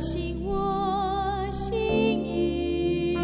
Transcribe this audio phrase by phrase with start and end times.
[0.00, 1.76] 信我心
[2.24, 3.14] 意，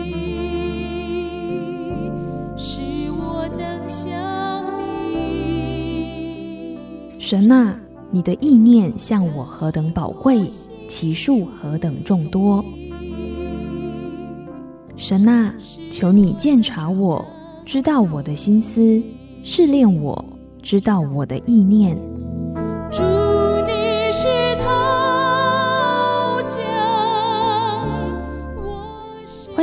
[2.54, 4.12] 使我能像
[4.78, 6.76] 你。
[7.18, 10.46] 神啊，你的意念向我何等宝贵，
[10.86, 12.62] 其数何等众多。
[14.96, 15.54] 神啊，
[15.90, 17.24] 求你鉴察我，
[17.64, 19.02] 知道我的心思，
[19.42, 20.22] 试炼我，
[20.60, 21.96] 知道我的意念。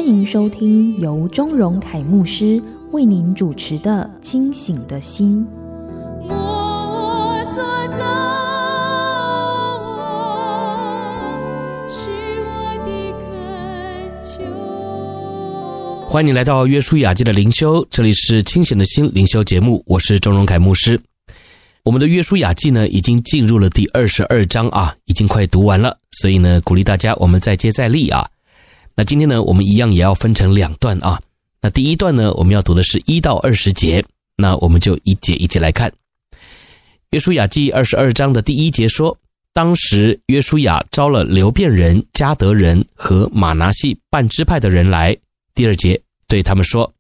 [0.04, 5.48] 欢迎收听由钟荣凯牧师为您主持的《清醒的心》。
[16.06, 21.00] 欢迎来到约书亚记的灵修，这里是清醒的心灵修节目，我是钟荣凯牧师。
[21.84, 28.28] 我们的约书亚记呢，已经进入了第二十二章啊，已经快读完了，所以呢，鼓励大家我们再接再厉啊。
[28.96, 31.20] 那今天呢，我们一样也要分成两段啊。
[31.62, 35.92] 那第一段呢，我们要读的是一到二十节，那我们就一节一节来看。
[37.12, 39.18] 约书亚记二十二章的第一节说，
[39.54, 45.16] 当时约书亚招了流便人、迦得人和玛拿西半支派的人来。
[45.56, 46.92] 第二节对他们说：“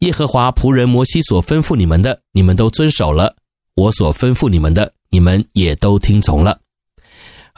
[0.00, 3.34] 耶和华仆人摩西所吩咐你们的，你们都遵守了；
[3.76, 6.60] 我所吩咐你们的，你们也都听从了。”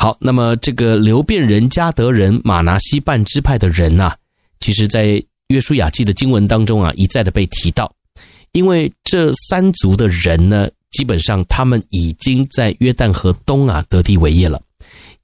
[0.00, 4.14] 好，那么这个流便人、加得人、马拿西半支派的人呐，
[4.60, 7.92] 其实在约书亚记的经文当中啊，一再的被提到，
[8.52, 14.62] 因为这三族的人呢，基本上他们已经在约旦河东啊得地为业了。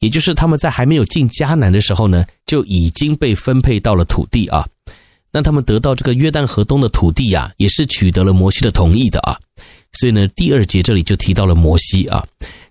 [0.00, 4.67] 也就是他们在还没有进迦南的时候呢，就已经被分配到了土地啊。
[5.30, 9.39] 那他们得到这个约旦河东的土地啊，也是取得了摩西的同意的啊。
[9.92, 12.27] 所以呢，第二节这里就提到了摩西啊。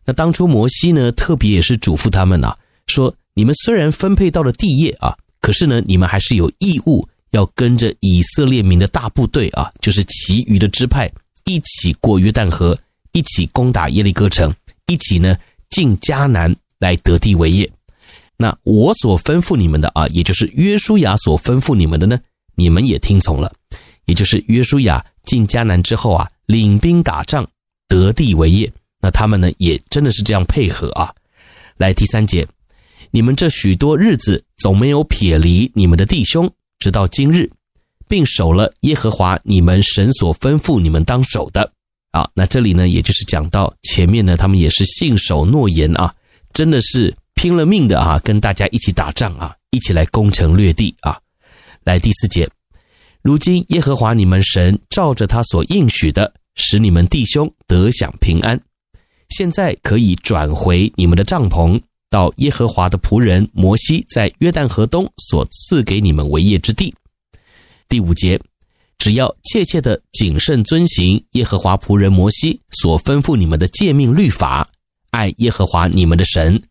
[0.06, 11.12] 那当初摩西呢，特别也是嘱咐他们啊，说你们虽然分配到了地业啊，可是呢，你们还是有义务要跟着以色列民的大部队啊，就是其余的支派
[11.46, 12.78] 一起过约旦河，
[13.12, 14.54] 一起攻打耶利哥城，
[14.88, 15.38] 一起呢
[15.70, 16.56] 进迦南。
[16.80, 17.72] 来得地为业，
[18.36, 22.20] 那我所吩咐你们的啊，也就是约书亚所吩咐你们的呢，
[22.56, 23.50] 你们也听从了。
[24.04, 27.48] 也就是约书亚进迦南之后啊，领兵打仗
[27.88, 28.70] 得地为业，
[29.04, 31.14] 那他们呢也真的是这样配合啊。
[31.76, 32.48] 来第三节，
[33.12, 36.50] 你们这许多日子总没有撇离你们的弟兄，
[36.80, 37.52] 直到今日，
[38.08, 41.74] 并守了耶和华你们神所吩咐你们当守的
[42.12, 42.30] 啊。
[42.34, 46.14] 那这里呢，也就是讲到前面呢，他们也是信守诺言啊。
[46.54, 51.20] 真的是拼了命的啊，跟大家一起打仗啊，一起来攻城略地啊。
[51.84, 52.48] 来第四节，
[53.22, 58.62] 如今耶和华你们神照着他所应许的，使你们弟兄得享平安。
[59.34, 66.94] 现在可以转回你们的帐篷，到耶和华的仆人摩西在约旦河东所赐给你们为业之地。
[67.90, 68.40] 第五节，
[69.00, 74.70] 只要切切的谨慎遵行耶和华仆人摩西所吩咐你们的诫命律法。
[75.10, 76.62] 爱耶和华你们的神，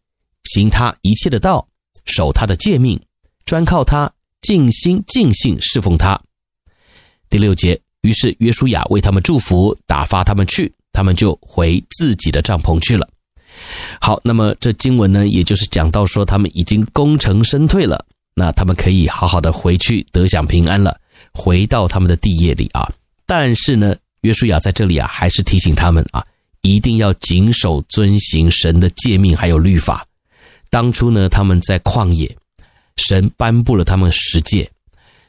[0.44, 1.66] 行他一切的道，
[2.06, 3.00] 守他的诫命，
[3.44, 6.20] 专靠他，尽心尽性侍奉他。
[7.28, 13.08] 第六节，于是约书亚为他们祝福，打发他们去，他们就回自己的帐篷去了。
[14.00, 18.04] 好，那么这经文呢，也就是讲到说他们已经功成身退了，
[18.34, 20.98] 那他们可以好好的回去得享平安了，
[21.32, 22.90] 回到他们的地业里啊。
[23.26, 26.24] 但是呢，约书亚在这里啊，还是提醒他们啊。
[26.64, 30.06] 一定要谨守遵行神的诫命，还有律法。
[30.70, 32.36] 当初呢，他们在旷野，
[32.96, 34.70] 神颁布了他们十诫，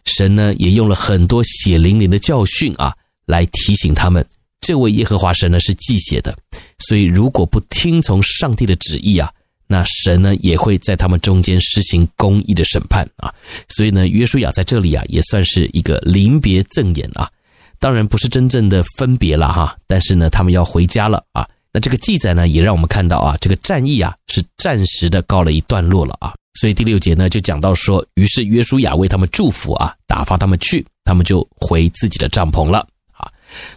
[0.06, 4.24] 神呢也用了很多血淋淋的教训啊，来提醒他们，
[4.64, 6.34] 这位耶和华神呢是忌邪的，
[6.80, 9.30] 所以如果不听从上帝的旨意啊，
[9.68, 13.34] 那神呢也会在他们中间施行公义的审判啊。
[13.68, 17.30] 所以呢，约书亚在这里啊，也算是一个临别赠言啊。
[17.78, 21.46] 当然不是真正的分别了哈，但是呢，他们要回家了啊。
[21.74, 26.34] 那这个记载呢，也让我们看到啊，这个战役啊是暂时的告了一段落了啊。
[26.54, 32.88] 所以第六节呢就讲到说，于是约书亚为他们祝福啊，打发他们去，他们就回自己的帐篷了。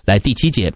[0.05, 0.73] 来第七节，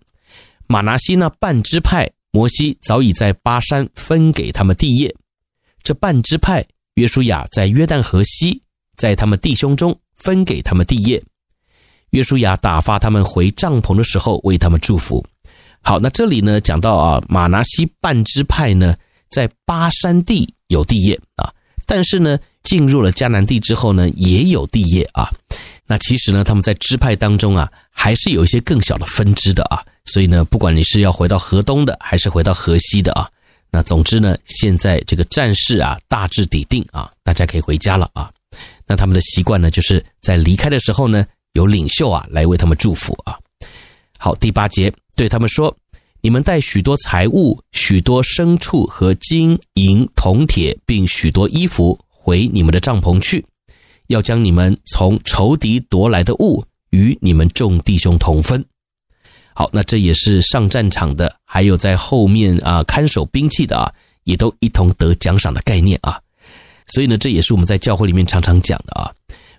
[0.66, 5.14] 马拿西呢半支派，摩西早已在巴山分给他们地业。
[5.82, 6.64] 这半支派，
[6.94, 8.62] 约书亚在约旦河西，
[8.96, 11.22] 在他们弟兄中分给他们地业。
[12.10, 15.24] 约书亚打发他们回帐篷的时候，为他们祝福。
[15.80, 18.94] 好，那这里呢讲到啊，马拿西半支派呢，
[19.30, 21.50] 在巴山地有地业啊，
[21.86, 25.30] 但是呢，进入了迦南地之后呢，也有地业啊。
[25.90, 29.82] 那其实呢，他们在支派当中啊，还是有一些更小的分支的啊。
[30.04, 33.28] 所以呢，不管你是要回到河东的，还是回到河西的啊，
[33.72, 38.30] 那总之呢，现在这个战事啊大致底定啊，大家可以回家了啊。
[38.86, 43.36] 那他们的习惯呢，就是在离开的时候呢，有领袖啊来为他们祝福啊。
[44.16, 45.76] 好，第八节对他们说
[46.22, 53.44] ：“你们带许多财物、许多牲畜和金银铜铁，并许多衣服回你们的帐篷去，
[54.10, 58.64] 要将你们从仇敌夺来的物与你们众弟兄同分。”
[59.54, 63.92] 好，那这也是上战场的，还有在后面啊看守兵器的啊，
[64.24, 66.20] 也都一同得奖赏的概念啊。
[66.88, 69.12] 所以呢，这也是我们在教会里面常常讲的啊。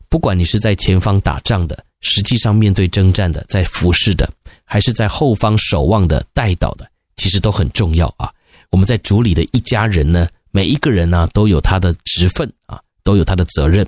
[0.09, 4.29] 不管你是在前方打仗的，实际上面对征战的，在服侍的，
[4.65, 8.29] 还是在后方守望的、带导的，其实都很重要啊。
[8.71, 13.85] 我们在主里的一家人呢，每一个人呢都有他的职分啊，都有他的责任。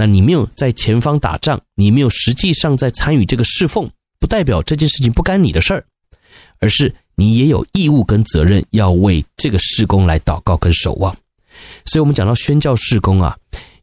[0.00, 3.90] 那你没有在前方打仗，你没有实际上在参与这个侍奉。
[4.18, 5.84] 不代表这件事情不干你的事儿，
[6.58, 11.14] 而是你也有义务跟责任要为这个事工来祷告跟守望。
[11.84, 13.36] 所以，我们讲到宣教事工啊，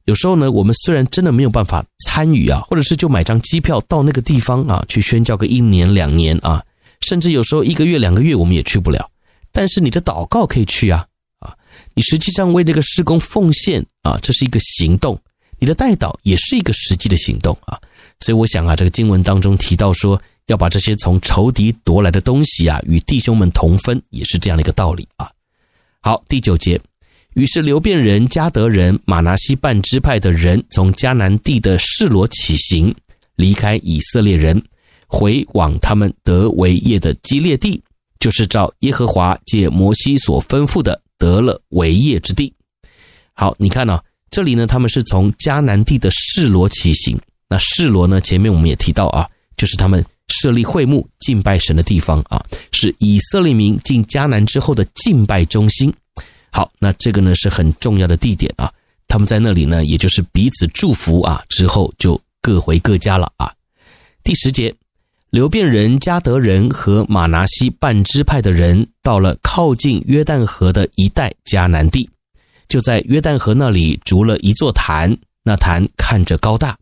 [0.06, 6.64] 有时候呢，我们虽然真的没有办法参与啊，或者是就买张机票到那个地方啊去宣教个一年两年啊，
[7.02, 9.08] 甚至有时候一个月两个月我们也去不了。
[9.52, 11.06] 但是你的祷告可以去啊
[11.42, 11.54] 啊，
[11.94, 15.20] 你实际上为这个施工奉献啊，这是一个行动。
[15.60, 17.80] 你的代祷也是一个实际的行动啊。
[18.20, 25.30] 所以我想啊，这个经文当中提到说，要把这些从仇敌夺来的东西啊，与弟兄们同分，也是这样的一个道理啊。
[26.02, 26.80] 好，第九节，
[27.34, 32.96] 于是流便人、迦得人、玛拿西半支派的人，从迦南地的示罗起行，
[33.36, 34.64] 离开以色列人，
[35.08, 37.84] 回往他们得为业的基列地，
[38.20, 42.54] 就是照耶和华借摩西所吩咐的，得了为业之地。
[43.34, 44.02] 好，你看啊，
[44.38, 47.20] 这里呢，他们是从迦南地的示罗起行。
[47.50, 48.22] 那示罗呢？
[48.22, 52.40] 前面我们也提到啊，就是他们设立会幕敬拜神的地方啊，
[52.72, 55.92] 是以色列民进迦南之后的敬拜中心。
[56.52, 58.72] 好，那这个呢是很重要的地点啊。
[59.08, 63.52] 他们在那里呢，也就是彼此祝福啊，之后就各回各家了啊。
[64.24, 64.72] 第十节，
[65.32, 72.08] 流便人、迦得人和玛拿西半支派的人到了靠近约旦河的一带迦南地，
[72.68, 76.78] 就在约旦河那里筑了一座坛，那坛看着高大。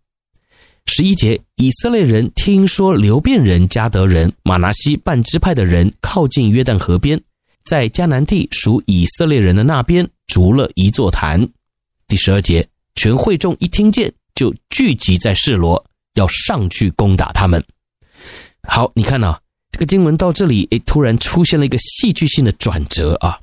[0.87, 7.19] 十一节，以色列人听说流便人、迦得人、玛拿西半支派的人靠近约旦河边，
[7.63, 11.49] 在迦南地属以色列人的那边筑了一座坛。
[12.07, 15.83] 第十二节，全会众一听见，就聚集在示罗，
[16.13, 17.63] 要上去攻打他们。
[18.67, 19.39] 好，你看啊，
[19.71, 23.39] 这个经文到这里，诶，突然出现了一个戏剧性的转折啊！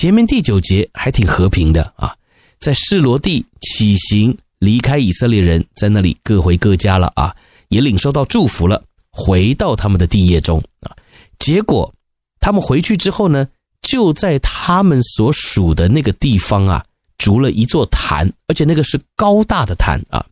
[0.00, 2.14] 前面第九节还挺和平的啊，
[2.60, 4.38] 在示罗地起行。
[4.60, 7.34] 离开以色列人，在那里各回各家了啊，
[7.68, 10.94] 也领受到祝福了，回到他们的地业中啊。
[11.40, 11.92] 结果
[12.38, 13.48] 他们回去之后呢，
[13.82, 16.84] 就在他们所属的那个地方啊，
[17.18, 20.24] 筑了一座坛，而且那个是高大的坛啊。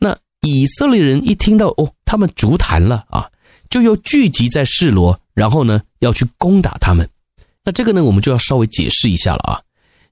[0.00, 3.30] 那以色列人一听到哦，他们筑坛了啊，
[3.70, 7.08] 就又聚集在示罗，然后呢要去攻打他们。
[7.64, 9.60] 那这个呢，我们就要稍微解释一下了啊。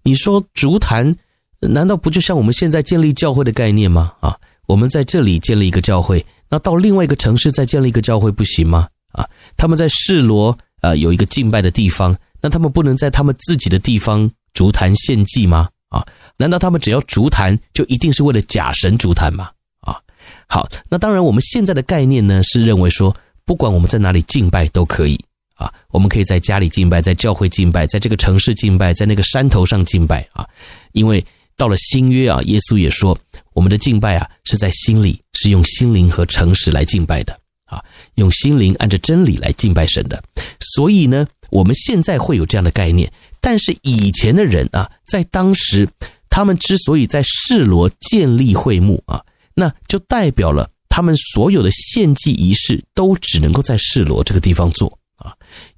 [0.03, 1.17] 你说筑坛。
[1.63, 4.15] 难道不就像我们现在建立教会的概念吗？
[4.21, 8.89] 啊，我们在这里建立一个教会，那到另外一个城市再建立一个教会不行吗？
[9.13, 15.69] 啊，他们在示罗啊有一个敬拜的地方，那他们不能在他们自己的地方筑坛献祭吗？
[15.91, 16.03] 啊，
[16.39, 19.51] 难道他们只要筑坛就一定是为了假神筑坛吗？
[19.83, 20.01] 啊，
[20.49, 23.15] 好，那当然我们现在的概念呢是认为说，
[23.45, 25.21] 不管我们在哪里敬拜都可以
[25.61, 30.45] 啊，我们可以在家里敬拜，在教会敬拜，在这个城市敬拜，在那个山头上敬拜啊，
[30.93, 31.25] 因为。
[31.57, 33.15] 到了新约啊，耶稣也说，
[33.53, 40.25] 我们的敬拜啊是在心里，是用心灵和诚实来敬拜的啊，用心灵按着真理来敬拜神的。
[40.59, 43.13] 所以呢，我们现在会有这样的概念，
[43.43, 45.87] 但是以前的人啊，在当时
[46.31, 54.99] 他们之所以在示罗建立会幕啊，那就代表了他们所有的献祭仪式都只能够在示罗这个地方做。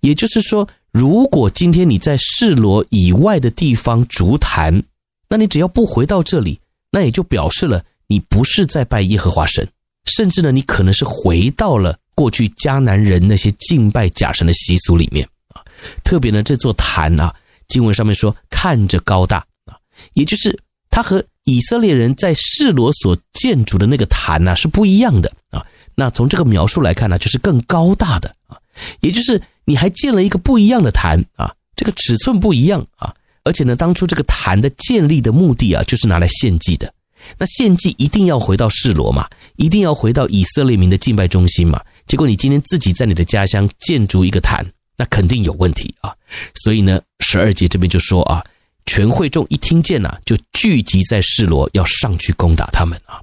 [0.00, 4.82] 也就是说，如果今天你在示罗以外的地方筑坛，
[5.28, 6.60] 那你只要不回到这里，
[6.90, 9.66] 那也就表示了你不是在拜耶和华神，
[10.04, 15.62] 甚至呢，你可能是回到了过去迦南人那些敬拜假神的习俗里面啊。
[16.04, 17.34] 特别呢，这座坛啊，
[17.68, 19.78] 经文上面说看着高大啊，
[20.12, 20.58] 也就是
[20.90, 25.64] 它和以色列人在示罗所建筑的那个坛呐是不一样的啊。
[25.94, 28.58] 那从这个描述来看呢，就是更高大的啊，
[29.00, 33.14] 也就是你还建了一个不一样的坛啊，这个尺寸不一样啊。
[33.44, 36.92] 而且呢，当初这个坛的建立的目的啊，就是拿来献祭的。
[37.38, 41.80] 那献祭一定要回到示罗嘛，一定要回到以色列民的敬拜中心嘛。
[42.06, 44.64] 结果你今天自己在你的家乡建筑一个坛，
[44.96, 46.12] 那肯定有问题啊。
[46.54, 48.44] 所以呢，十二节这边就说啊，
[48.86, 53.20] 全会众一听见呐，就聚集在示罗，要上去攻打他们啊。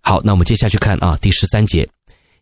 [0.00, 1.88] 好，那我们接下去看啊，第十三节，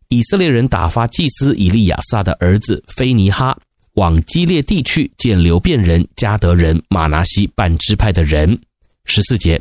[0.09, 3.59] 以色列人打发祭司以利亚撒的儿子非尼哈
[3.95, 8.61] 往基列地去见流便人、迦得人、马拿西半支派的人。
[9.05, 9.61] 十四节，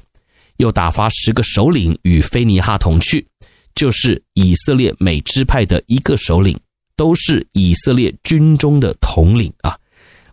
[0.57, 3.27] 又打发十个首领与非尼哈同去，
[3.75, 6.59] 就是以色列每支派的一个首领。
[6.95, 9.75] 都是以色列军中的统领啊！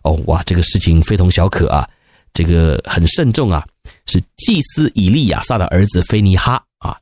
[0.03, 1.89] 哦哇，这个事情非同小可啊！
[2.33, 3.65] 这个很慎重啊，
[4.05, 6.95] 是祭司以利亚撒的儿子非尼哈啊，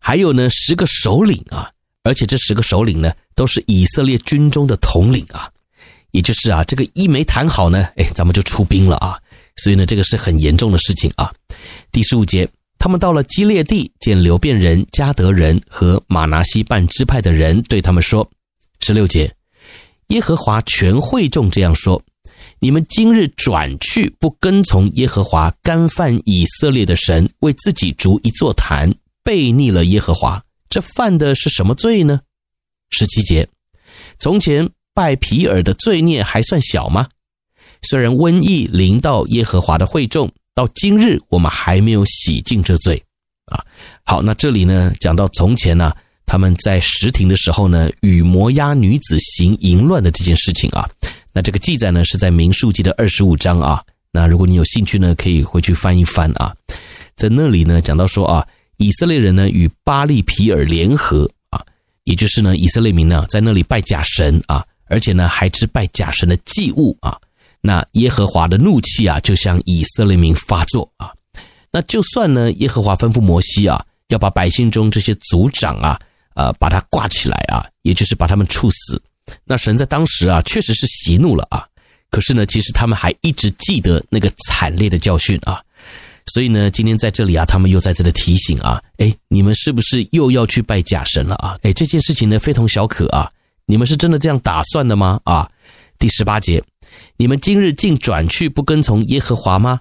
[0.00, 1.70] 还有呢十个首领啊，
[2.04, 5.48] 而且这十个首领呢都是以色列军中的统领啊，
[6.10, 9.18] 也就是啊，这个一没谈好呢，哎，咱们就出兵了啊！
[9.56, 11.32] 所以呢，这个是很严重的事情啊。
[11.90, 18.28] 第十五节，他们到了基列地，见流便人、迦得人和玛拿西半支派的人，对他们说。
[18.80, 19.32] 十六节，
[20.08, 22.02] 耶和华全会众这样说：
[22.58, 28.92] 你们今日转去不跟从耶和华，干犯以色列的神，为自己筑一座坛，
[29.22, 32.22] 悖逆了耶和华，这犯的是什么罪呢？
[32.88, 33.46] 十七节，
[34.18, 37.08] 从前拜皮尔的罪孽还算小吗？
[37.82, 43.02] 虽然瘟疫临到耶和华的会众，到今日我们还没有洗净这罪
[43.48, 43.62] 啊。
[44.02, 50.88] 好，那这里呢，讲到从前呢、他们在什亭的时候呢，与摩押女子行淫乱的这件事情啊，
[51.34, 53.84] 那这个记载呢是在民数记的二十五章啊。
[54.10, 56.56] 那如果你有兴趣呢，可以回去翻一翻啊。
[57.14, 58.48] 在那里呢讲到说啊，
[58.82, 61.64] 以色列人呢与巴力皮尔联合啊，
[62.04, 67.16] 也就是呢以色列民呢在那里拜假神啊，而且呢还吃拜假神的祭物啊。
[67.60, 71.12] 那耶和华的怒气啊就向以色列民发作啊。
[71.70, 75.98] 那就算呢耶和华吩咐摩西啊，要把百姓中这些族长啊。
[76.34, 79.02] 呃，把他挂起来啊，也就是把他们处死。
[79.44, 81.66] 那神在当时啊，确实是息怒了啊。
[82.08, 85.62] 可是呢，其实他们还一直记得那个惨烈的教训啊。
[86.26, 91.58] 所以呢，今天在这里啊，他们又在这里提醒啊，哎，你们是不是又要去拜假神了啊？
[91.62, 93.30] 哎，这件事情呢，非同小可啊。
[93.66, 95.20] 你们是真的这样打算的吗？
[95.24, 95.50] 啊，
[95.98, 96.62] 第十八节，
[97.16, 99.80] 你们今日竟转去不跟从耶和华吗？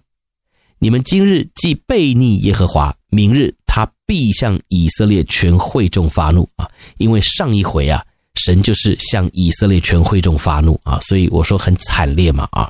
[0.79, 3.53] 你们今日既悖逆耶和华，明日。
[3.73, 6.67] 他必向以色列全会众发怒啊！
[6.97, 8.03] 因为上一回啊，
[8.35, 12.69] 神就是向以色列全会众发怒啊，所以我说很惨烈嘛啊。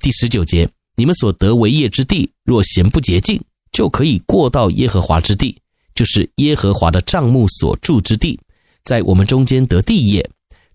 [0.00, 3.40] 第十九节，你们所得为业之地，若嫌不洁净，
[3.72, 5.56] 就可以过到耶和华之地，
[5.94, 8.38] 就是耶和华的帐幕所住之地，
[8.84, 10.28] 在我们中间得地业，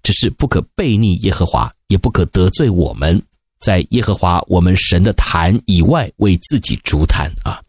[0.04, 3.22] 只是不可悖逆耶和华，也不可得罪我们，
[3.60, 7.62] 在耶和华我们神的坛以外为自己筑坛啊。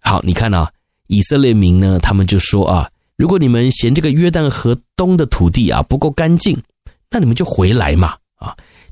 [0.00, 0.70] 好，你看啊。
[1.08, 6.56] 以色列民呢，他们就说啊，如果你们嫌这个约旦河东的土地啊不够干净，
[7.10, 8.16] 那你们就回来嘛，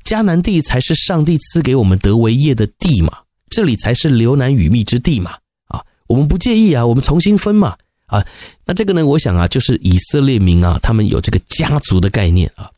[0.04, 3.12] 迦南地才是上帝赐给我们得为业的地嘛，
[3.49, 5.33] 这里才是流难与密之地嘛
[5.69, 7.76] 啊，我们不介意啊，我们重新分嘛
[8.07, 8.26] 啊，
[8.64, 12.71] 那这个呢，我想啊，就是以色列民啊，他们有这个家族的概念啊，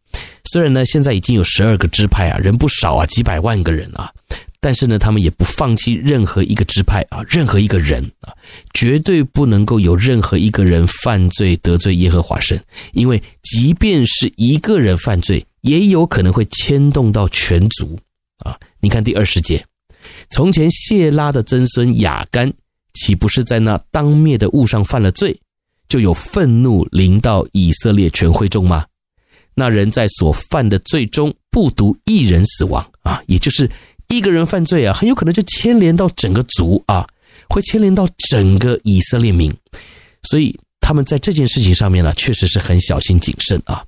[0.44, 4.12] 虽然呢现在已经有十二个支派啊，人不少啊，几百万个人啊。
[4.64, 8.32] 但是呢，他们也不放弃任何一个支派啊，任何一个人啊，
[8.72, 12.62] 绝对不能够有任何一个人犯罪得罪耶和华神，
[12.92, 17.98] 因为即便是一个人犯罪，也有可能会牵动到全族
[18.44, 18.56] 啊。
[18.80, 19.66] 你看第二十节，
[20.30, 22.52] 从前谢拉的曾孙雅干，
[22.94, 25.40] 岂不是在那当灭的物上犯了罪，
[25.88, 28.84] 就有愤怒临到以色列全会众吗？
[29.54, 33.68] 那人在所犯的罪中不独一人死亡啊，也就是。
[34.08, 37.06] 一个人犯罪啊，很有可能就牵连到整个族啊，
[37.48, 39.50] 会牵连到整个以色列民，
[40.24, 43.82] 所以他们在这件事情上面呢，确实是很小心谨慎啊。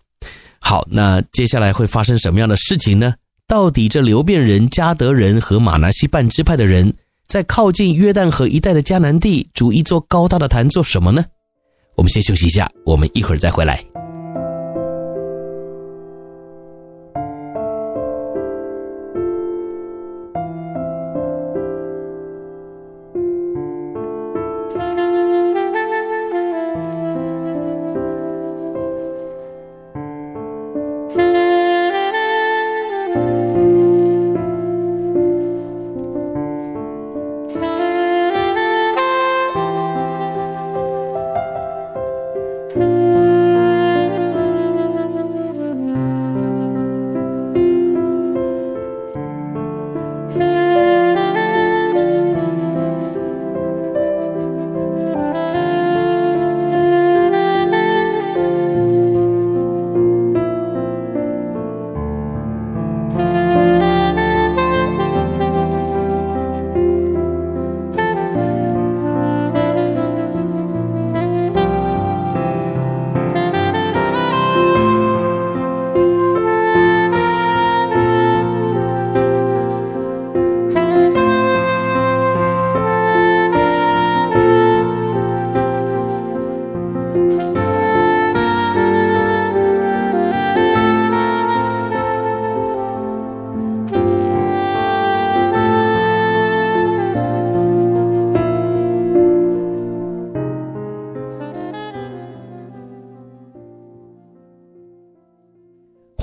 [0.66, 3.12] 好，那接下来会发生什么样的事情呢？
[3.46, 6.92] 到底这流便人、迦得人和马拿西半支派的人，
[7.28, 11.22] 在靠近约旦河一带的迦南地筑一座高大的坛做什么呢？
[11.96, 13.84] 我们先休息一下，我们一会儿再回来。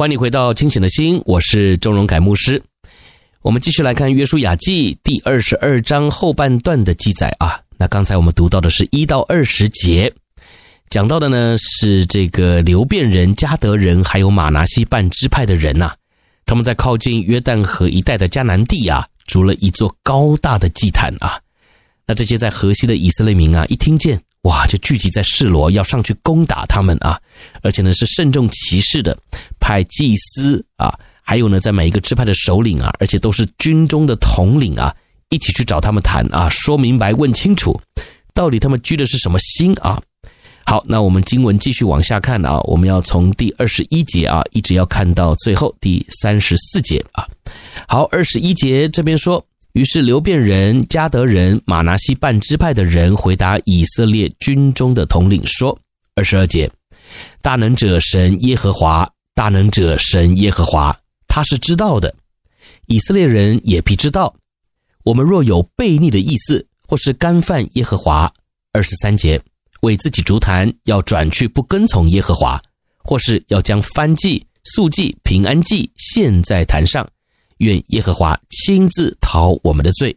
[0.01, 2.59] 欢迎你回到清醒的心，我是钟荣凯牧师。
[3.43, 7.61] 我们继续来看《约书亚记》第二十二章后半段的记载啊。
[7.77, 10.11] 那刚才我们读到的是一到二十节，
[10.89, 15.93] 讲到的呢是这个流便人、迦得人还有玛拿西半支派的人呐、
[16.47, 21.39] 他们在靠近约旦河一带的迦南地啊，筑了一座高大的祭坛啊。
[22.07, 24.19] 那这些在河西的以色列民啊，一听见。
[24.43, 24.65] 哇！
[24.65, 27.19] 就聚集在示罗，要上去攻打他们啊！
[27.61, 29.15] 而且呢，是慎重其事的，
[29.59, 34.95] 派祭司啊，还有呢，在每一个支派的首领啊，而且都是军中的统领啊，
[35.29, 37.79] 一起去找他们谈啊，说明白，问清楚，
[38.33, 40.01] 到底他们居的是什么心啊？
[40.65, 47.27] 好，那我们经文继续往下看啊，我们要从第二十一节啊，一直要看到最后第三十四节啊。
[47.87, 49.45] 好，二十一节这边说。
[49.73, 55.79] 于是流便人、迦得人、马拿西半支派的人回答以色列军中的统领说
[56.13, 56.69] ：“二十二节，
[57.41, 60.93] 大能者神耶和华，大能者神耶和华，
[61.25, 62.13] 他是知道的。
[62.87, 64.35] 以色列人也必知道。
[65.05, 68.29] 我们若有悖逆的意思，或是干犯耶和华，
[68.73, 69.41] 二十三节，
[69.83, 72.61] 为自己筑坛，要转去不跟从耶和华，
[72.97, 77.07] 或是要将燔祭、素祭、平安祭献在坛上。”
[77.61, 80.15] 愿耶和华亲自讨我们的罪。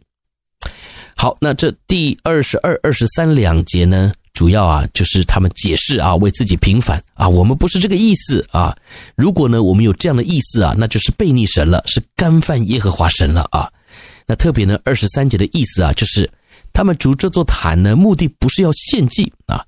[1.15, 8.75] 好，那这第二十二、二十三两节呢，主要啊就是他们解释啊，为自己平反啊，我们不是这个意思啊。
[9.15, 13.71] 如果呢我们有这样的意思啊，那就是悖逆神了，是干犯耶和华神了啊。
[14.27, 16.29] 那特别呢，二十三节的意思啊，就是
[16.73, 19.63] 他们筑这座坛呢，目的不是要献祭啊，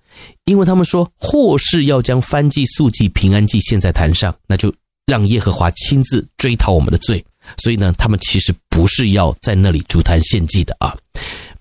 [0.46, 4.74] 因为他们说或是要将燔祭、素祭、平安祭献在坛上，那就
[5.06, 7.24] 让耶和华亲自追讨我们的罪。
[7.58, 10.96] 所以呢，他们其实不是要在那里筑坛献祭的啊。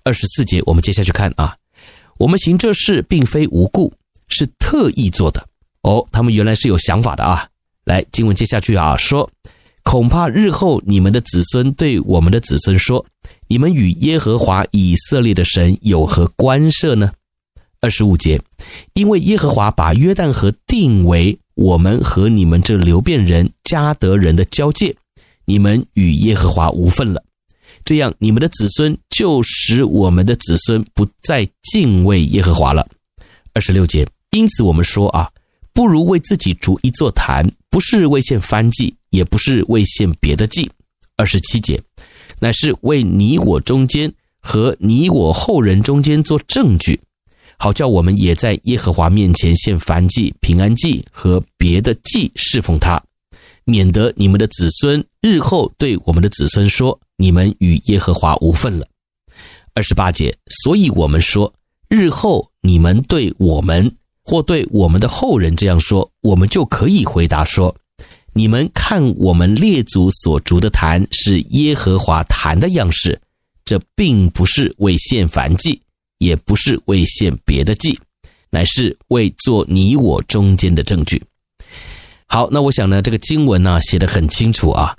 [0.03, 1.55] 二十四节，我们接下去看啊，
[2.17, 3.93] 我们行这事并非无故，
[4.29, 5.47] 是特意做的
[5.81, 6.05] 哦。
[6.11, 7.47] 他们原来是有想法的啊。
[7.85, 9.29] 来，经文接下去啊，说
[9.83, 13.05] 恐怕日后你们的子孙对我们的子孙说，
[13.47, 17.11] 你们与耶和华以色列的神有何关涉呢？
[17.79, 18.41] 二十五节，
[18.93, 24.95] 因为耶和华把约旦河定为我们和你们这流便人、加得人的交界。
[25.47, 27.23] 你们与耶和华无分了，
[27.85, 32.85] 这样你们的子孙就使我们的子孙不再敬畏耶和华了。
[33.53, 35.31] 二十六节，因此我们说啊，
[35.73, 40.69] 不如为自己筑一座坛，不是为献燔祭，也不是为献别的祭。
[41.15, 41.81] 二十七节，
[42.39, 46.99] 乃是为你我中间和你我后人中间做证据，
[47.57, 53.01] 好叫我们也在耶和华面前献燔祭、平安祭和别的祭侍奉他。
[53.69, 58.87] 免得你们的子孙日后对我们的子孙说：“你们与耶和华无分了。”
[59.75, 61.53] 二十八节，所以我们说，
[61.89, 67.75] 日后你们对我们或对我们的后人这样说，我们就可以回答说
[68.33, 73.19] ：“你们看，我们列祖所逐的坛是耶和华坛的样式，
[73.65, 75.81] 这并不是为献燔祭，
[76.19, 77.99] 也不是为献别的祭，
[78.49, 81.21] 乃是为做你我中间的证据。”
[82.27, 84.95] 好，那我想呢，这个经文呢、写得很清楚啊。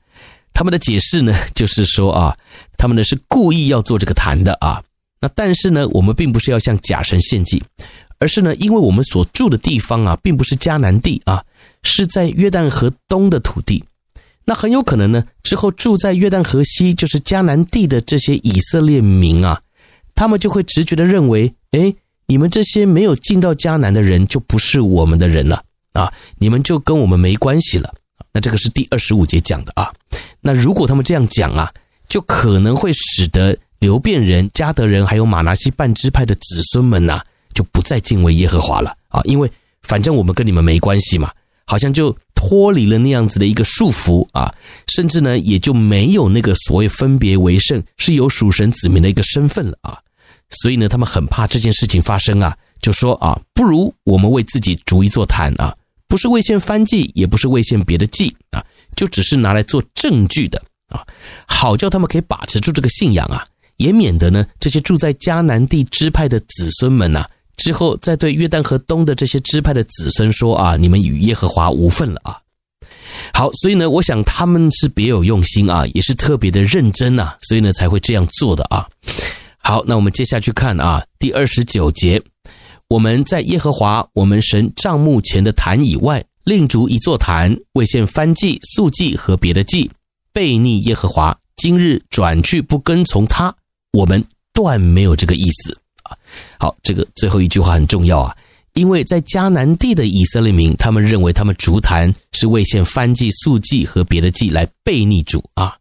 [0.54, 2.36] 他们的解释呢， 就是说啊，
[2.76, 4.82] 他们呢是故意要做这个坛的啊。
[5.20, 7.62] 那但是呢，我们并不是要向假神献祭，
[8.18, 11.44] 而是呢，因为我们所住的地方啊，并不是迦南地啊，
[11.82, 13.84] 是在约旦河东的土地。
[14.46, 19.60] 那很有可能呢，之后住在约旦河西，就是迦南地的这些以色列民啊，
[20.14, 21.94] 他们就会直觉的认为，哎，
[22.26, 25.62] 你们这些没有进到迦南的人，就不是我们的人了。
[25.98, 27.92] 啊，你们就跟我们没关系了。
[28.32, 29.92] 那这个是第二十五节讲的啊。
[30.40, 31.72] 那如果他们这样讲啊，
[32.08, 39.20] 就可能会使得流便人、迦得人还有玛拿西半支派的子孙们呐、就不再敬畏耶和华了啊。
[39.24, 39.50] 因为
[39.82, 41.32] 反正我们跟你们没关系嘛，
[41.64, 44.54] 好像就脱离了那样子的一个束缚啊，
[44.86, 49.98] 甚至呢也就没有那个所谓分别为圣、是有属神子民的一个身份了啊。
[50.50, 55.74] 所以呢，他们很怕这件事情发生啊，就说啊，不如我们为自己筑一座坛啊。
[56.08, 58.64] 不是为献番祭，也不是为献别的祭啊，
[58.96, 61.06] 就只是拿来做证据的啊，
[61.46, 63.44] 好叫他们可以把持住这个信仰啊，
[63.76, 67.26] 也免得呢这些住在迦南地支派的子孙们呐，
[67.58, 72.38] 之后再对约旦河东的这些支派的子孙说啊，你们与耶和华无分了啊。
[73.34, 78.88] 好，所以呢，我想他们是别有用心啊，也是特别的认真呐，所以呢才会这样做的啊。
[79.58, 82.22] 好，那我们接下去看啊，第二十九节。
[82.88, 89.90] 我们在耶和华我们神帐幕前的坛以外，另筑一座坛，为献燔祭、素祭和别的祭，
[90.32, 91.38] 悖逆耶和华。
[91.54, 93.54] 今日转去不跟从他，
[93.92, 94.24] 我们
[94.54, 96.16] 断没有这个意思啊。
[96.58, 98.34] 好，这个最后一句话很重要啊，
[98.72, 105.76] 因为在迦南地的以色列民，他们认为他们筑坛是为献燔祭、素祭和别的祭来悖逆主啊，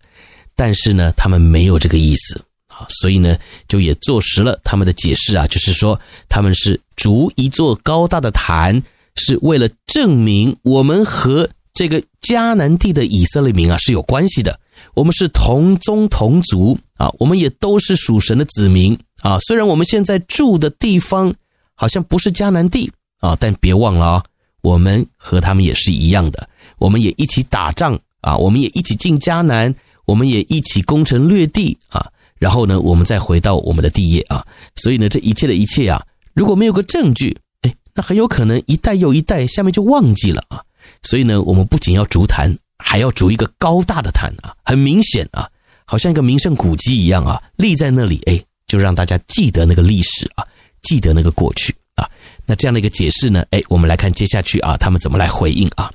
[0.58, 8.84] 但是呢，他们没有这个意思啊，所以呢，就也坐实了他们的解释啊，就是说他们是筑一座高大的坛，
[9.16, 14.60] 是为了证明我们和这个迦南地的以色列民啊是有关系的，
[14.96, 21.34] 我们是同宗同族啊，我们也都是属神的子民啊，虽然我们现在住的地方。
[21.80, 24.24] 好像不是迦南地啊，但别忘了啊，
[24.62, 32.04] 我们和他们也是一样的，我们也一起打仗啊，我们也一起进迦南，我们也一起攻城略地啊，
[32.40, 34.44] 然后呢，我们再回到我们的地业啊。
[34.78, 36.04] 所以呢，这一切的一切啊，
[36.38, 40.62] 如果没有个证据，哎，那很有可能一代又一代，下面就忘记了啊。
[41.02, 45.50] 所以呢，我们不仅要逐坛，还要逐一个高大的坛啊，很明显啊，
[45.86, 50.46] 好像一个名胜古迹一样啊，立在那里，哎，就让大家记得那个历史啊。
[50.84, 52.08] 记得那个过去啊，
[52.46, 53.44] 那这样的一个解释呢？
[53.50, 55.92] 哎，我们来看接下去啊，他们怎么来回应啊？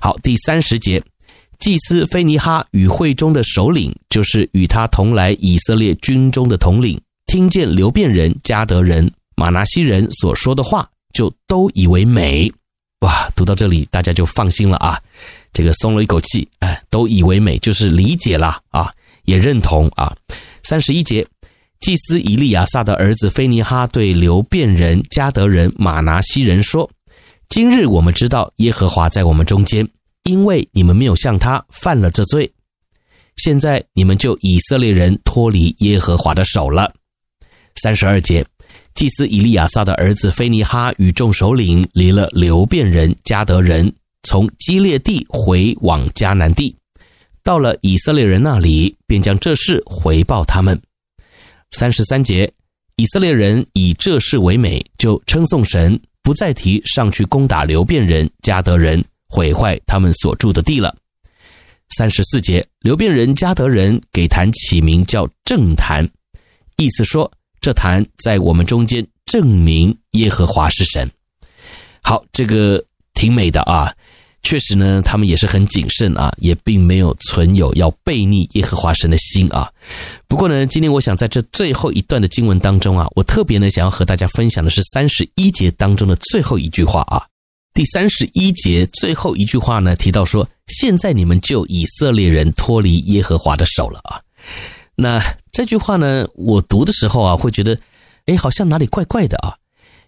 [0.00, 1.02] 好，第三十节，
[1.58, 12.48] 祭司菲尼哈与会中的首领，就是与他同来以色列军中的统领，听见流便人、加得人、马拿西人所说的话，就都以为美。
[13.00, 14.96] 哇，读到这里，大家就放心了啊，
[15.52, 20.16] 这个松了一口气，哎，都以为美，就是理解了啊，也认同啊。
[20.62, 21.26] 三十一节。
[21.80, 26.88] 祭司以利亚撒的儿子菲尼哈对流便人、加得人、马拿西人说
[27.50, 29.88] ：“今日我们知道耶和华在我们中间，
[30.22, 32.52] 因为你们没有向他犯了这罪。
[33.34, 36.94] 现在你们就以色列人脱离耶和华的手了。”
[37.74, 38.44] 三十二节，
[38.94, 46.76] 祭司以利亚撒的儿子菲尼哈与众首领离了流便人、加得人，从基列地回往迦南地，
[47.42, 50.80] 到了以色列人那里，便将这事回报他们。
[51.72, 52.52] 三十三节，
[52.96, 60.94] 以色列人以这事为美，就称颂神，不再提上去攻打流便人、加得人，毁坏他们所住的地了。
[61.96, 66.08] 三十四节，流便人、加得人给坛起名叫证坛，
[66.76, 67.30] 意思说
[67.62, 71.10] 这坛在我们中间证明耶和华是神。
[72.02, 73.94] 好，这个挺美的啊。
[74.42, 79.70] 确实呢，他们也是很谨慎啊，也并没有存有要悖逆耶和华神的心啊。
[80.26, 87.24] 不过呢，今天我想在这最后一段的经文当中啊，我特别呢想要和大家分享的是三十一节当中的最后一句话啊。
[87.72, 94.20] 第三十一节最后一句话呢提到说：“现在你们就以色列人脱离耶和华的手了啊。”
[95.02, 97.78] 那这句话呢，我读的时候啊，会觉得，
[98.24, 99.54] 哎，好像哪里怪怪的啊，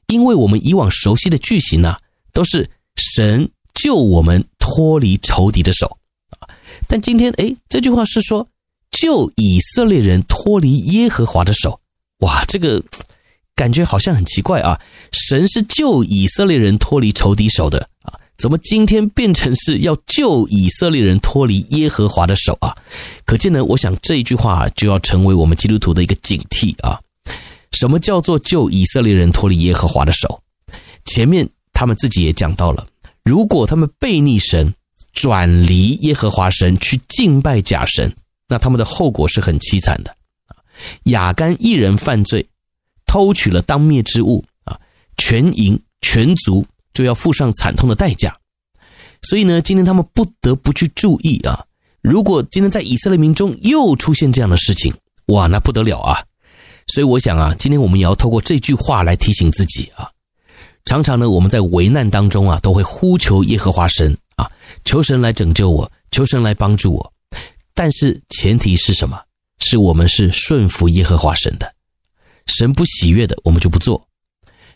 [0.06, 1.96] 因为我们以往熟悉的句型呢，
[2.32, 3.50] 都是神。
[3.74, 5.98] 救我们脱离仇敌的手
[6.38, 6.46] 啊！
[6.86, 8.46] 但今天诶，这句话是说
[8.92, 11.80] 救以色列人脱离耶和华的手，
[12.20, 12.80] 哇，这个
[13.56, 14.80] 感觉好像很奇怪啊！
[15.10, 22.74] 神是救以色列人脱离仇敌手的啊，怎么今天变成是要救以色列人脱离耶和华的手啊？
[23.24, 27.00] 可见呢，我想这一句话就要成为我们基督徒的一个警惕啊！
[27.72, 30.42] 什么叫做救以色列人脱离耶和华的手？
[31.04, 32.86] 前面他们自己也讲到了。
[33.24, 34.74] 如果他们背逆神，
[35.12, 38.14] 转离耶和华神去敬拜假神，
[38.48, 40.14] 那他们的后果是很凄惨的。
[41.04, 42.46] 亚干一人犯罪，
[43.06, 44.78] 偷取了当灭之物啊，
[45.16, 48.34] 全营全族就要付上惨痛的代价。
[49.20, 51.66] 所以呢，今天他们不得不去注意啊。
[52.00, 54.94] 如果今天在以色列民中又出现这样的事情，
[55.26, 56.22] 哇，那不得了啊！
[56.86, 60.10] 所以我想啊，今天我们也要透过这句话来提醒自己啊。
[60.84, 64.50] 常常呢，我们在危难当中啊，都会呼求耶和华神啊，
[64.84, 67.12] 求神来拯救我，求神来帮助我。
[67.74, 69.18] 但是前提是什么？
[69.60, 71.74] 是我们是顺服耶和华神的。
[72.46, 73.98] 神不喜悦的，我们就不做；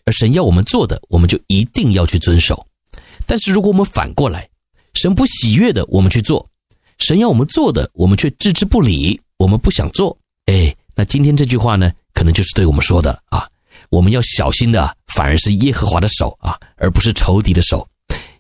[0.09, 2.67] 而神要我们做的，我们就一定要去遵守。
[3.27, 4.49] 但是如果我们反过来，
[4.95, 6.49] 神不喜悦的，我们去做；
[6.99, 10.17] 神要我们做的，我们却置之不理，我们不想做。
[10.47, 13.47] 哎，那今天这句话呢，可能就是对我们说的啊。
[13.91, 17.87] 我们要小心的，反而是耶和华的手啊，而不是仇敌的手，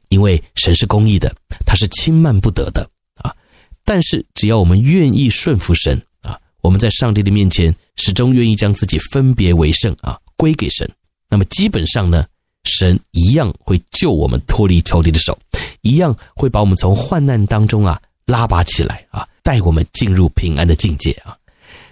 [0.08, 1.30] 因为神是公义的，
[1.66, 2.88] 他是轻慢不得的
[3.22, 3.36] 啊。
[3.84, 10.90] 但是只要我们愿意顺服神啊，我们在上帝的面前始终愿意将自己分别为圣啊，归给神，
[11.28, 12.24] 那么基本上呢，
[12.64, 15.38] 神一样会救我们脱离仇敌的手，
[15.82, 21.36] 一样会把我们从患难当中啊拉拔起来啊，带我们进入平安的境界啊。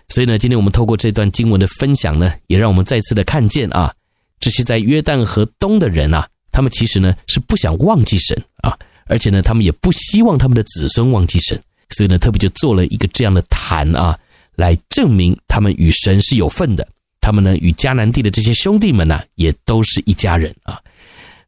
[0.08, 3.92] 所以呢，今天我们透过这段经文的分享呢，也让我们再次的看见啊，
[4.38, 14.18] 这些在约旦河东的人啊，他们其实呢是不想忘记神啊，而且呢，他们也不希望他们的子孙忘记神，所以呢，特别就做了一个这样的坛啊，
[14.54, 16.86] 来证明他们与神是有份的。
[17.26, 20.80] 他们呢，与迦南地的这些兄弟们呢，也都是一家人啊。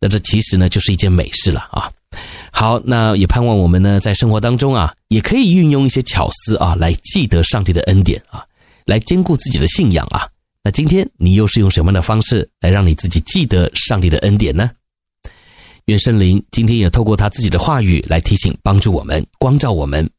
[0.00, 1.88] 那这其实呢就是一件美事了啊。
[2.50, 8.44] 好，那也盼望我们呢在生活当中啊，也可以运用一些巧思啊，来记得上帝的恩典啊，
[8.86, 10.26] 来坚固自己的信仰啊。
[10.64, 14.68] 那今天你又是用什么样的方式来让你自己记得上帝的恩典呢？
[15.84, 20.10] 愿圣灵今天也透过他自己的话语来提醒、帮助我们、光照我们。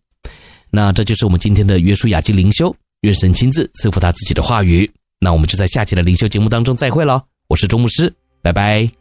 [0.72, 2.74] 那这就是我们今天的约书亚记灵修。
[3.02, 4.90] 愿神亲自赐福他自己的话语。
[5.20, 7.24] 那我们就在下期的灵修节目当中再会喽。
[7.50, 8.99] 我是周牧师，拜拜。